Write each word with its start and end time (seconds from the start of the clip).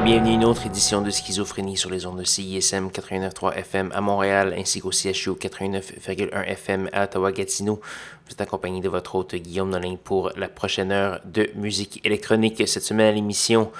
Bienvenue 0.00 0.30
à 0.30 0.34
une 0.36 0.44
autre 0.46 0.64
édition 0.64 1.02
de 1.02 1.10
Schizophrénie 1.10 1.76
sur 1.76 1.90
les 1.90 2.06
ondes 2.06 2.18
de 2.18 2.24
CISM 2.24 2.88
89.3 2.88 3.52
FM 3.56 3.92
à 3.94 4.00
Montréal 4.00 4.54
ainsi 4.56 4.80
qu'au 4.80 4.90
CHU 4.90 5.32
89.1 5.32 6.44
FM 6.46 6.88
à 6.94 7.04
Ottawa-Gatineau. 7.04 7.78
Vous 8.24 8.32
êtes 8.32 8.40
accompagné 8.40 8.80
de 8.80 8.88
votre 8.88 9.14
hôte 9.16 9.34
Guillaume 9.34 9.68
Nolin 9.68 9.96
pour 10.02 10.32
la 10.34 10.48
prochaine 10.48 10.92
heure 10.92 11.20
de 11.26 11.50
musique 11.56 12.00
électronique. 12.06 12.66
Cette 12.66 12.84
semaine 12.84 13.08
à 13.08 13.12
l'émission, 13.12 13.70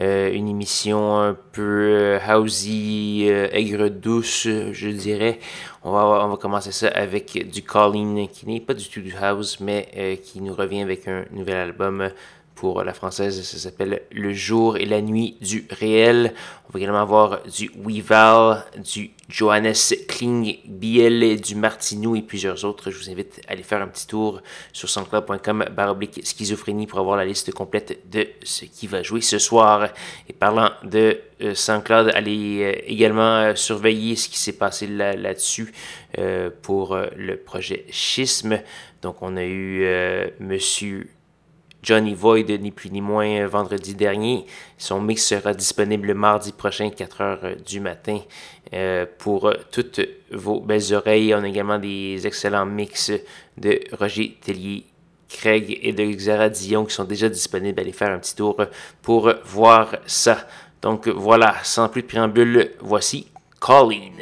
euh, 0.00 0.32
une 0.32 0.48
émission 0.48 1.18
un 1.18 1.36
peu 1.52 1.90
euh, 1.92 2.18
housey, 2.18 3.26
euh, 3.28 3.48
aigre 3.52 3.88
douce, 3.88 4.46
je 4.46 4.88
dirais. 4.88 5.38
On 5.84 5.92
va, 5.92 6.24
on 6.24 6.28
va 6.28 6.36
commencer 6.38 6.72
ça 6.72 6.88
avec 6.88 7.50
du 7.52 7.62
Colleen 7.62 8.26
qui 8.28 8.46
n'est 8.46 8.60
pas 8.60 8.74
du 8.74 8.88
tout 8.88 9.02
du 9.02 9.14
house 9.20 9.60
mais 9.60 10.18
qui 10.24 10.40
nous 10.40 10.54
revient 10.54 10.80
avec 10.80 11.08
un 11.08 11.24
nouvel 11.30 11.56
album 11.56 12.10
pour 12.58 12.82
la 12.82 12.92
française, 12.92 13.40
ça 13.44 13.56
s'appelle 13.56 14.02
Le 14.10 14.32
jour 14.32 14.78
et 14.78 14.84
la 14.84 15.00
nuit 15.00 15.36
du 15.40 15.68
réel. 15.70 16.34
On 16.68 16.72
va 16.72 16.80
également 16.80 17.00
avoir 17.00 17.40
du 17.44 17.70
Weval, 17.76 18.64
du 18.78 19.12
Johannes 19.28 19.74
Kling 20.08 20.58
Biel, 20.66 21.40
du 21.40 21.54
Martinou 21.54 22.16
et 22.16 22.22
plusieurs 22.22 22.64
autres. 22.64 22.90
Je 22.90 22.98
vous 22.98 23.10
invite 23.10 23.40
à 23.46 23.52
aller 23.52 23.62
faire 23.62 23.80
un 23.80 23.86
petit 23.86 24.08
tour 24.08 24.42
sur 24.72 24.88
soundcloud.com 24.88 25.66
baroblique 25.70 26.20
schizophrénie 26.26 26.88
pour 26.88 26.98
avoir 26.98 27.16
la 27.16 27.24
liste 27.24 27.52
complète 27.52 28.10
de 28.10 28.26
ce 28.42 28.64
qui 28.64 28.88
va 28.88 29.04
jouer 29.04 29.20
ce 29.20 29.38
soir. 29.38 29.90
Et 30.28 30.32
parlant 30.32 30.72
de 30.82 31.20
euh, 31.40 31.54
SoundCloud, 31.54 32.10
allez 32.12 32.64
euh, 32.64 32.72
également 32.86 33.36
euh, 33.36 33.54
surveiller 33.54 34.16
ce 34.16 34.28
qui 34.28 34.38
s'est 34.40 34.58
passé 34.58 34.88
là-dessus 34.88 35.72
pour 36.62 36.98
le 37.16 37.36
projet 37.36 37.84
Schisme. 37.90 38.60
Donc 39.02 39.22
on 39.22 39.36
a 39.36 39.44
eu 39.44 39.86
Monsieur 40.40 41.08
Johnny 41.82 42.14
Void, 42.14 42.50
ni 42.60 42.70
plus 42.70 42.90
ni 42.90 43.00
moins, 43.00 43.40
euh, 43.40 43.46
vendredi 43.46 43.94
dernier. 43.94 44.46
Son 44.76 45.00
mix 45.00 45.24
sera 45.24 45.54
disponible 45.54 46.12
mardi 46.14 46.52
prochain, 46.52 46.90
4 46.90 47.20
h 47.20 47.38
euh, 47.44 47.54
du 47.54 47.80
matin. 47.80 48.18
Euh, 48.74 49.06
pour 49.18 49.52
toutes 49.70 50.00
vos 50.32 50.60
belles 50.60 50.92
oreilles, 50.92 51.34
on 51.34 51.42
a 51.42 51.48
également 51.48 51.78
des 51.78 52.26
excellents 52.26 52.66
mix 52.66 53.12
de 53.56 53.80
Roger 53.98 54.36
Tellier. 54.40 54.84
Craig 55.28 55.78
et 55.82 55.92
de 55.92 56.04
Xara 56.04 56.48
Dion 56.48 56.86
qui 56.86 56.94
sont 56.94 57.04
déjà 57.04 57.28
disponibles. 57.28 57.78
Allez 57.78 57.92
faire 57.92 58.10
un 58.10 58.18
petit 58.18 58.34
tour 58.34 58.56
pour 59.02 59.30
voir 59.44 59.96
ça. 60.06 60.48
Donc 60.80 61.06
voilà, 61.06 61.56
sans 61.64 61.90
plus 61.90 62.00
de 62.00 62.06
préambule, 62.06 62.70
voici 62.80 63.26
Colleen. 63.60 64.14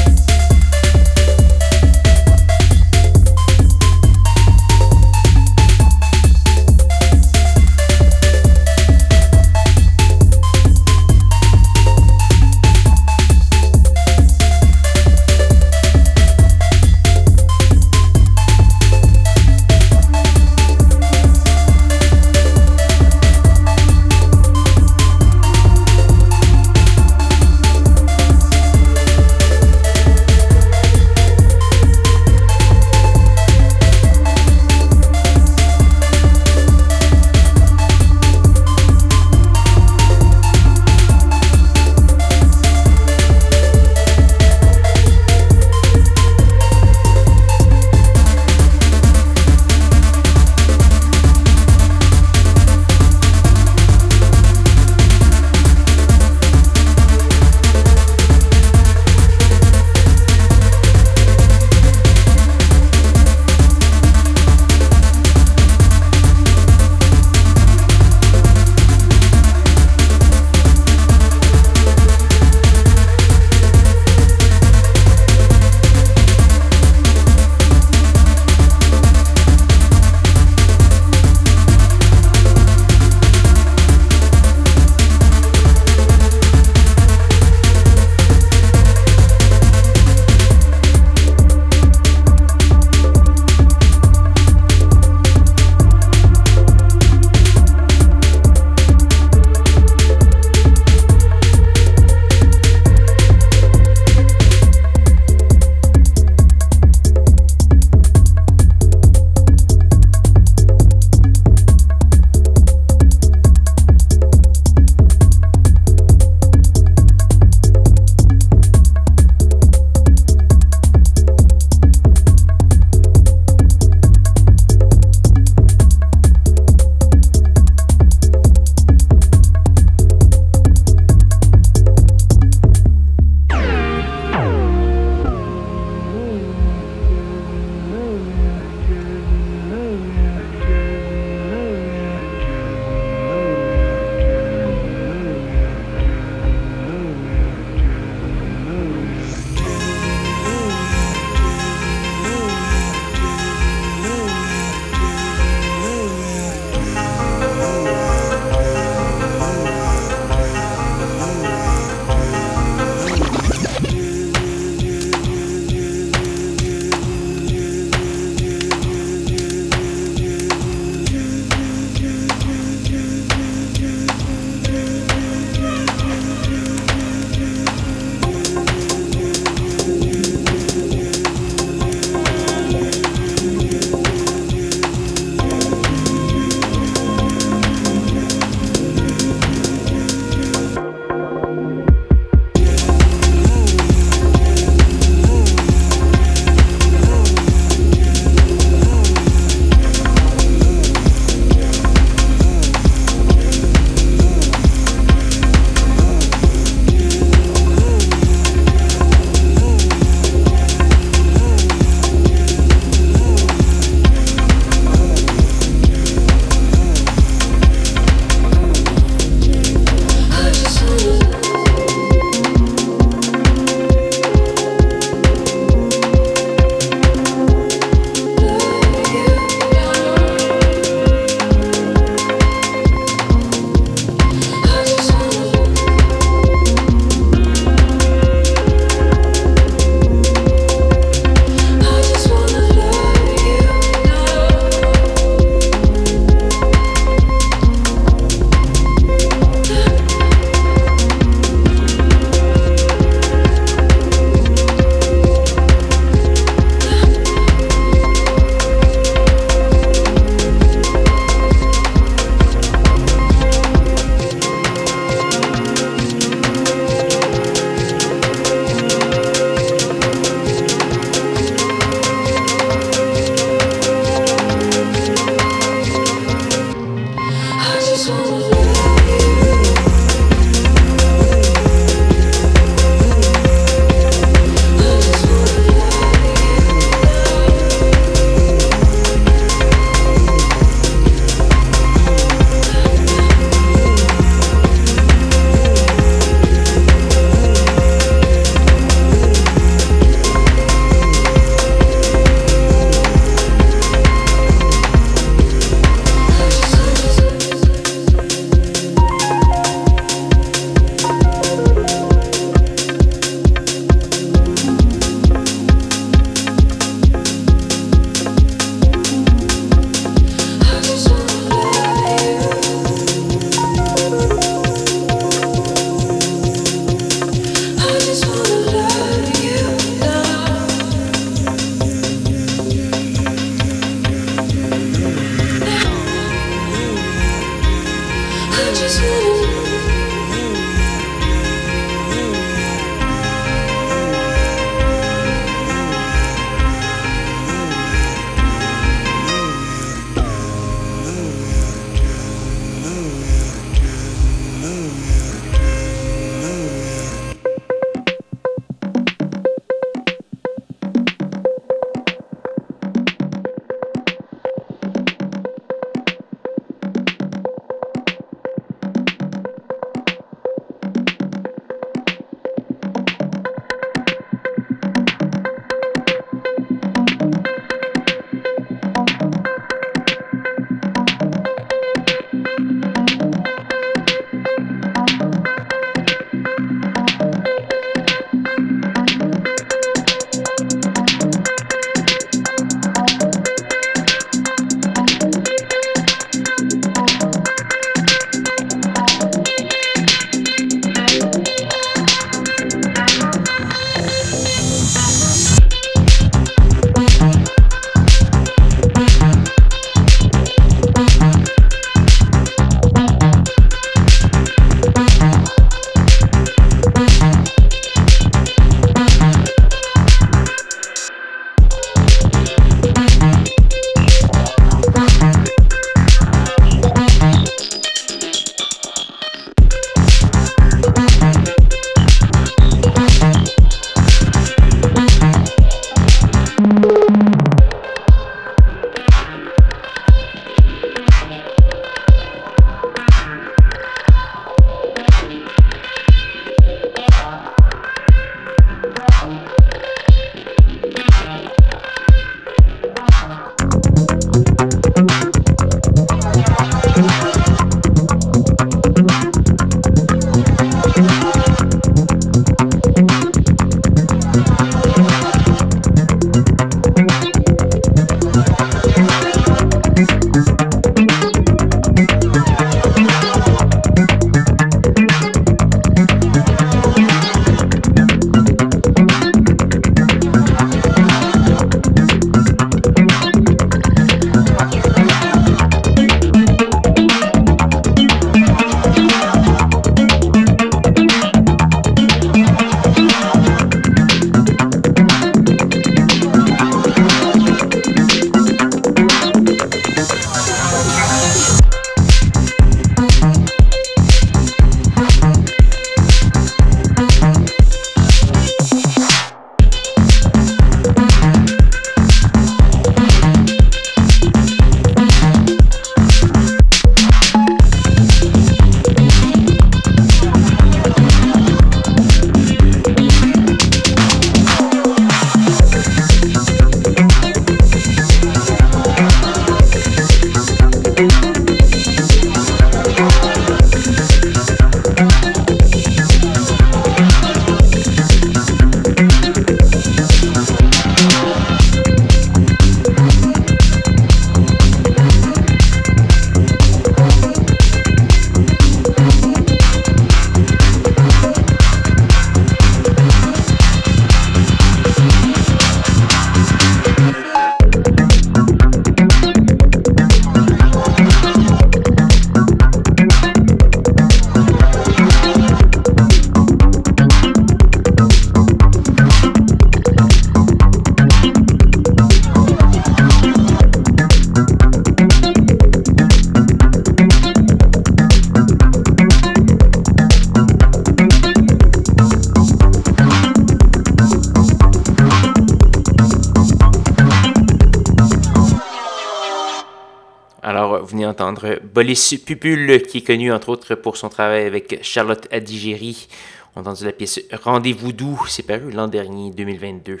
Bolis 591.86 592.20
Pupul, 592.26 592.82
qui 592.82 592.98
est 592.98 593.06
connu 593.06 593.30
entre 593.30 593.48
autres 593.48 593.76
pour 593.76 593.96
son 593.96 594.08
travail 594.08 594.44
avec 594.44 594.82
Charlotte 594.82 595.28
Adigéry. 595.30 596.08
On 596.56 596.58
a 596.58 596.62
entendu 596.62 596.84
la 596.84 596.90
pièce 596.90 597.20
Rendez-vous 597.32 597.92
doux, 597.92 598.20
c'est 598.26 598.42
paru 598.42 598.72
l'an 598.72 598.88
dernier, 598.88 599.30
2022. 599.30 600.00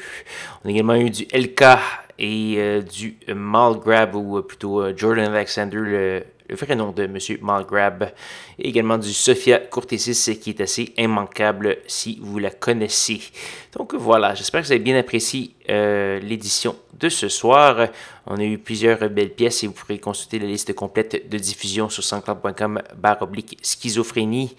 On 0.64 0.68
a 0.68 0.72
également 0.72 0.96
eu 0.96 1.10
du 1.10 1.28
LK 1.32 1.62
et 2.18 2.54
euh, 2.56 2.82
du 2.82 3.16
Malgrab, 3.32 4.16
ou 4.16 4.42
plutôt 4.42 4.82
euh, 4.82 4.94
Jordan 4.96 5.32
Alexander, 5.32 5.76
le 5.76 6.24
le 6.48 6.56
vrai 6.56 6.76
nom 6.76 6.92
de 6.92 7.04
M. 7.04 7.18
Malgrab, 7.42 8.12
et 8.58 8.68
également 8.68 8.98
du 8.98 9.12
Sophia 9.12 9.58
Courtesis 9.58 10.30
qui 10.40 10.50
est 10.50 10.60
assez 10.60 10.92
immanquable 10.96 11.78
si 11.86 12.18
vous 12.22 12.38
la 12.38 12.50
connaissez. 12.50 13.20
Donc 13.76 13.94
voilà, 13.94 14.34
j'espère 14.34 14.62
que 14.62 14.66
vous 14.66 14.72
avez 14.72 14.82
bien 14.82 14.98
apprécié 14.98 15.50
euh, 15.68 16.18
l'édition 16.20 16.76
de 16.98 17.08
ce 17.08 17.28
soir. 17.28 17.88
On 18.26 18.36
a 18.36 18.44
eu 18.44 18.58
plusieurs 18.58 19.10
belles 19.10 19.34
pièces 19.34 19.64
et 19.64 19.66
vous 19.66 19.72
pourrez 19.72 19.98
consulter 19.98 20.38
la 20.38 20.46
liste 20.46 20.74
complète 20.74 21.28
de 21.28 21.38
diffusion 21.38 21.88
sur 21.88 22.02
sanscloud.com 22.02 22.82
barre 22.96 23.22
oblique 23.22 23.58
schizophrénie. 23.62 24.56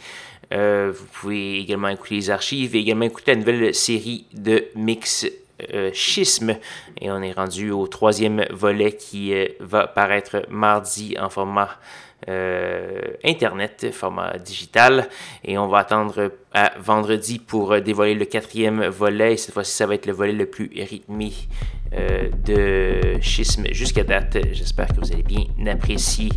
Euh, 0.53 0.93
vous 0.95 1.05
pouvez 1.13 1.59
également 1.59 1.89
écouter 1.89 2.15
les 2.15 2.29
archives 2.29 2.75
et 2.75 2.79
également 2.79 3.05
écouter 3.05 3.33
la 3.33 3.39
nouvelle 3.39 3.75
série 3.75 4.25
de 4.33 4.65
mix 4.75 5.25
euh, 5.73 5.89
schisme. 5.93 6.55
Et 7.01 7.09
on 7.09 7.21
est 7.21 7.31
rendu 7.31 7.71
au 7.71 7.87
troisième 7.87 8.45
volet 8.51 8.91
qui 8.91 9.33
euh, 9.33 9.47
va 9.59 9.87
paraître 9.87 10.45
mardi 10.49 11.15
en 11.19 11.29
format 11.29 11.69
euh, 12.29 13.01
Internet, 13.23 13.87
format 13.91 14.37
digital. 14.37 15.09
Et 15.43 15.57
on 15.57 15.67
va 15.67 15.79
attendre 15.79 16.31
vendredi 16.79 17.39
pour 17.39 17.79
dévoiler 17.81 18.15
le 18.15 18.25
quatrième 18.25 18.85
volet. 18.87 19.37
cette 19.37 19.53
fois-ci, 19.53 19.71
ça 19.71 19.85
va 19.85 19.95
être 19.95 20.05
le 20.05 20.13
volet 20.13 20.33
le 20.33 20.45
plus 20.45 20.69
rythmé 20.75 21.31
euh, 21.93 22.29
de 22.45 23.21
schisme 23.21 23.63
jusqu'à 23.71 24.03
date. 24.03 24.37
J'espère 24.51 24.87
que 24.87 24.99
vous 24.99 25.11
allez 25.13 25.23
bien 25.23 25.45
apprécier. 25.67 26.29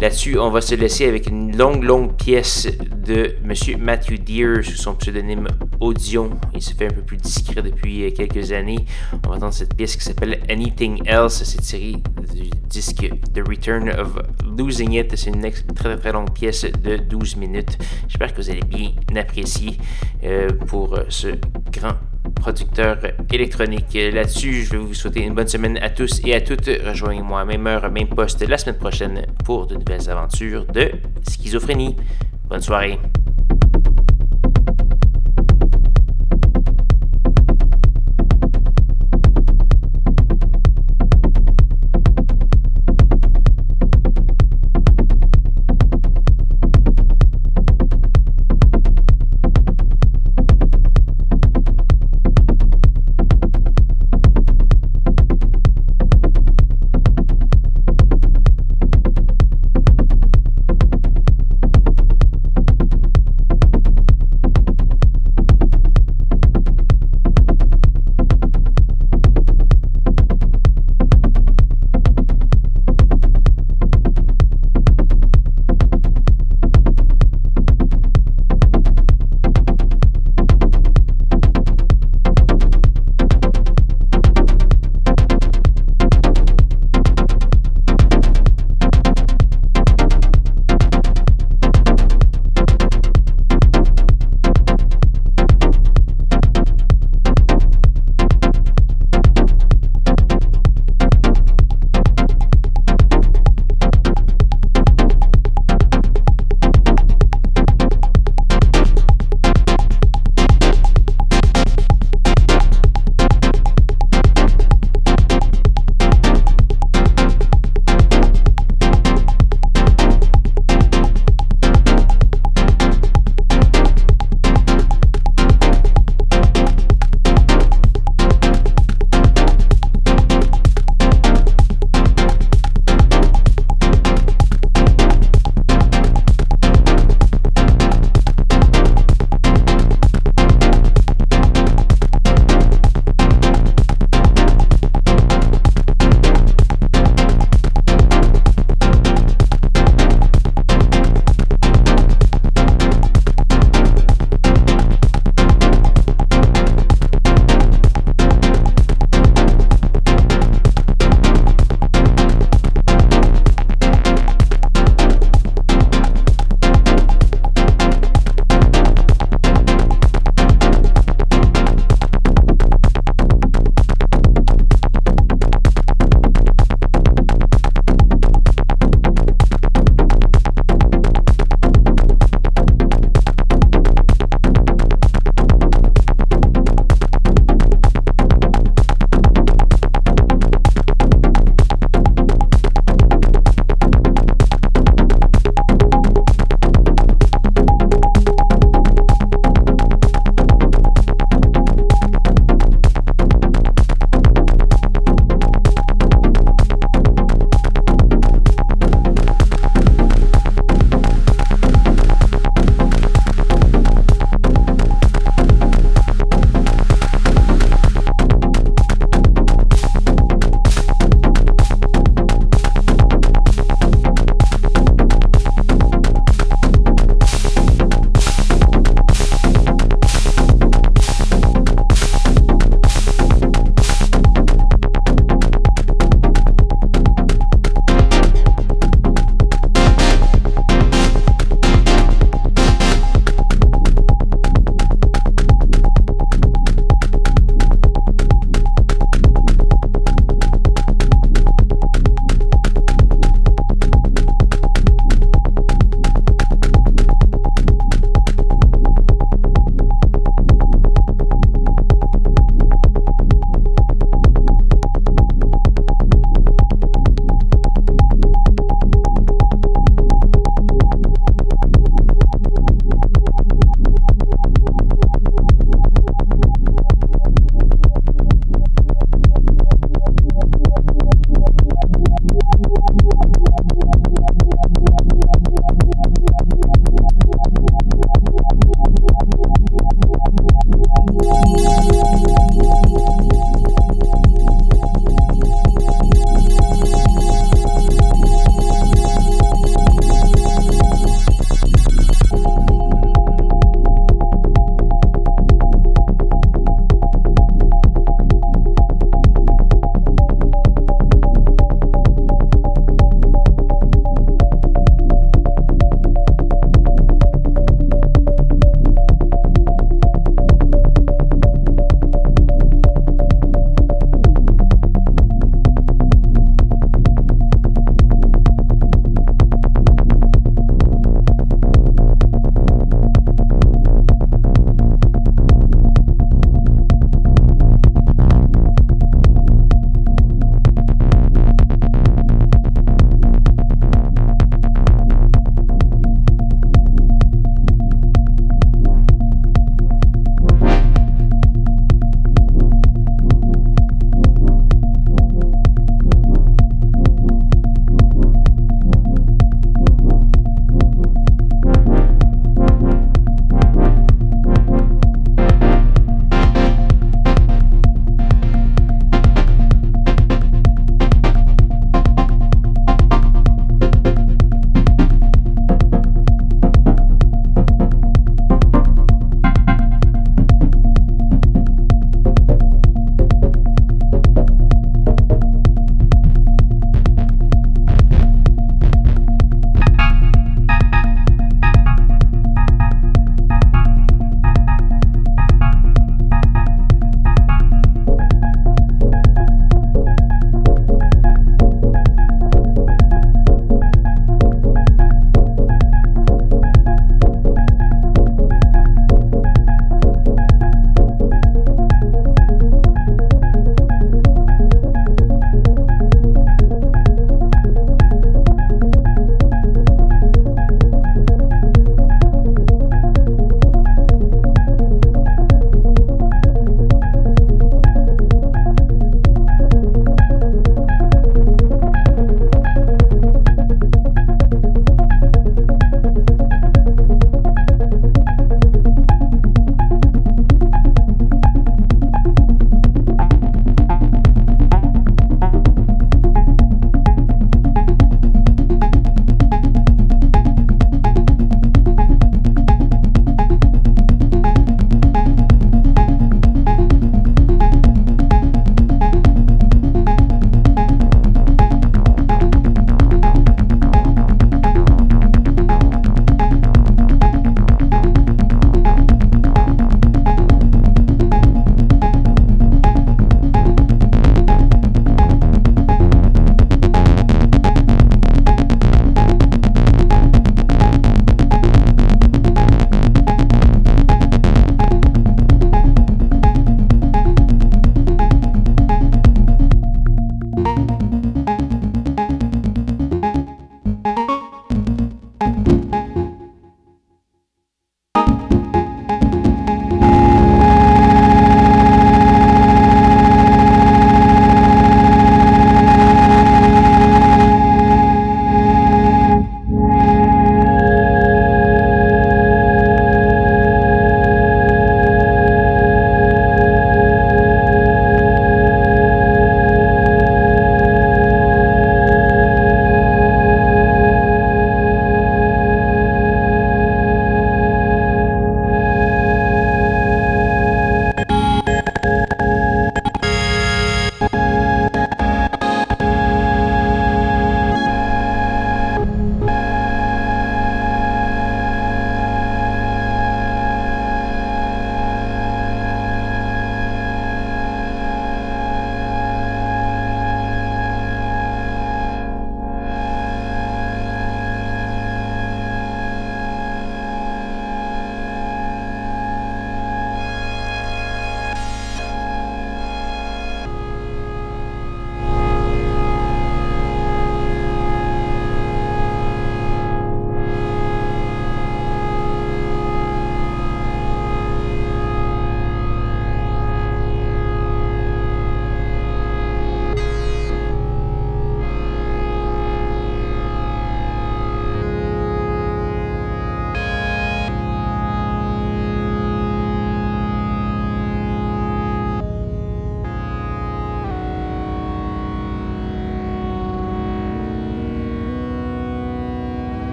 Là-dessus, 0.00 0.38
on 0.38 0.50
va 0.50 0.62
se 0.62 0.74
laisser 0.74 1.06
avec 1.06 1.26
une 1.26 1.54
longue, 1.54 1.82
longue 1.82 2.16
pièce 2.16 2.66
de 3.06 3.36
M. 3.44 3.78
Matthew 3.78 4.18
Deere 4.18 4.64
sous 4.64 4.76
son 4.76 4.94
pseudonyme 4.94 5.48
Audion. 5.80 6.30
Il 6.54 6.62
se 6.62 6.72
fait 6.74 6.86
un 6.86 6.94
peu 6.94 7.02
plus 7.02 7.18
discret 7.18 7.60
depuis 7.60 8.10
quelques 8.14 8.52
années. 8.52 8.86
On 9.24 9.28
va 9.28 9.36
entendre 9.36 9.52
cette 9.52 9.74
pièce 9.74 9.96
qui 9.96 10.04
s'appelle 10.04 10.40
Anything 10.48 11.02
Else. 11.06 11.42
C'est 11.44 11.60
tiré 11.60 11.96
du 12.34 12.48
disque 12.68 13.10
The 13.34 13.46
Return 13.46 13.90
of 13.90 14.18
Losing 14.56 14.92
It. 14.92 15.14
C'est 15.14 15.30
une 15.30 15.42
très, 15.74 15.96
très 15.96 16.12
longue 16.12 16.32
pièce 16.32 16.64
de 16.64 16.96
12 16.96 17.36
minutes. 17.36 17.76
J'espère 18.08 18.32
que 18.32 18.40
vous 18.40 18.50
allez 18.50 18.64
bien 18.64 18.92
apprécier 19.14 19.55
euh, 20.24 20.48
pour 20.66 20.98
ce 21.08 21.28
grand 21.72 21.94
producteur 22.34 22.98
électronique. 23.32 23.94
Là-dessus, 23.94 24.64
je 24.64 24.72
vais 24.72 24.78
vous 24.78 24.94
souhaiter 24.94 25.20
une 25.22 25.34
bonne 25.34 25.48
semaine 25.48 25.78
à 25.78 25.90
tous 25.90 26.20
et 26.24 26.34
à 26.34 26.40
toutes. 26.40 26.66
Rejoignez-moi 26.66 27.40
à 27.40 27.44
même 27.44 27.66
heure, 27.66 27.90
même 27.90 28.08
poste 28.08 28.46
la 28.46 28.58
semaine 28.58 28.78
prochaine 28.78 29.26
pour 29.44 29.66
de 29.66 29.76
nouvelles 29.76 30.08
aventures 30.10 30.66
de 30.66 30.90
schizophrénie. 31.28 31.96
Bonne 32.48 32.62
soirée. 32.62 32.98